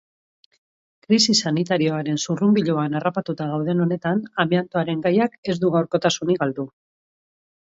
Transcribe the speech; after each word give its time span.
Krisi 1.07 1.35
sanitarioaren 1.49 2.17
zurrunbiloan 2.25 2.97
harrapatuta 3.01 3.47
gauden 3.51 3.85
honetan, 3.85 4.25
amiantoaren 4.45 5.05
gaiak 5.05 5.37
ez 5.55 5.59
du 5.67 5.73
gaurkotasunik 5.77 6.43
galdu. 6.45 6.67